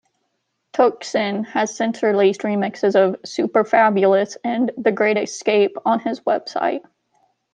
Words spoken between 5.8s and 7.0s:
on his website.